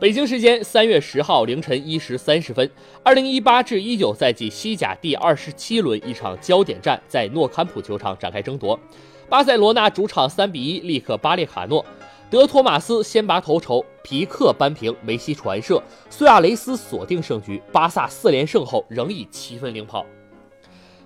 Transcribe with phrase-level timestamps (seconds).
[0.00, 2.70] 北京时间三月十号凌晨一时三十分，
[3.02, 8.80] 二零一八至一九赛季西甲第二十七轮一场焦点战在诺坎普球场展开争夺。
[9.28, 11.84] 巴塞罗那主场三比一力克巴列卡诺，
[12.30, 17.60] 德托马斯先拔头筹，皮克扳平，梅西传射，苏亚雷斯锁定胜局。
[17.70, 20.06] 巴萨四连胜后仍以七分领跑。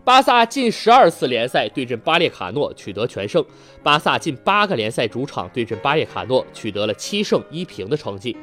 [0.05, 3.45] 巴萨近十二次联赛对阵巴列卡诺取得全胜，
[3.83, 8.37] 巴萨近八个联赛主场对阵巴列卡诺取得了七胜一平的成绩。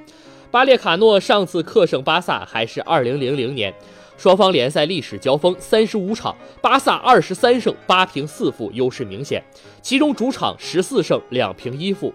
[0.52, 3.73] 巴列卡诺上次客胜巴萨还是二零零零年，
[4.18, 9.41] 双方联赛历史交锋三十五场，巴萨二十三胜八平四负，优势明显。
[9.82, 12.14] 其中主场十四胜两平一负，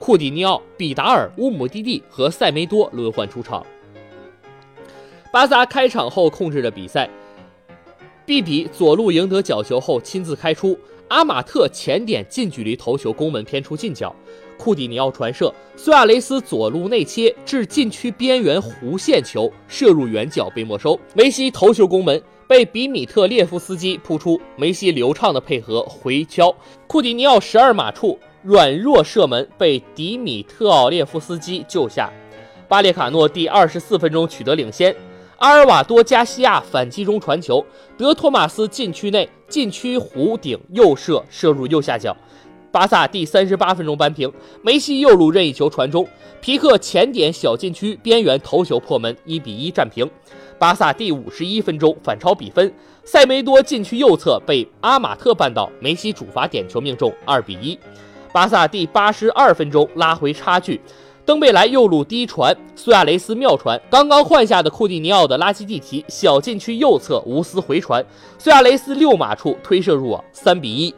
[0.00, 3.64] 库蒂尼奥、比达尔、乌姆蒂蒂和塞梅多轮换出场。
[5.32, 7.08] 巴萨开场后控制着比赛，
[8.24, 10.76] 毕比左路赢得角球后亲自开出，
[11.06, 14.12] 阿马特前点近距离头球攻门偏出近角。
[14.58, 20.98] 库蒂尼奥传射，苏亚雷斯左路内切至禁区边缘弧线球射入远角被没收。
[21.14, 26.54] 梅西头球攻门被比米特列夫斯基扑出，梅西流畅的配合回敲，
[26.86, 32.10] 库蒂尼奥十二码处软弱射门被迪米特奥列夫斯基救下。
[32.68, 34.94] 巴列卡诺第二十四分钟取得领先，
[35.38, 37.64] 阿尔瓦多加西亚反击中传球，
[37.96, 42.16] 德托马斯禁区内禁区弧顶右射射入右下角。
[42.76, 46.06] 巴萨第三十八分钟扳平，梅西右路任意球传中，
[46.42, 50.06] 皮克前点小禁区边缘头球破门，一比一战平。
[50.58, 52.70] 巴萨第五十一分钟反超比分，
[53.02, 57.78] 塞梅多禁区右侧被阿马特绊倒，梅西主罚点球命中，二比一。
[58.30, 60.78] 巴萨第八十二分钟拉回差距，
[61.24, 68.04] 登贝莱右路低传，苏亚雷斯妙传，刚刚换下的库蒂尼奥的拉基蒂奇小禁区右侧无私回传，
[68.36, 70.94] 苏亚雷斯六码处推射入网，三比一。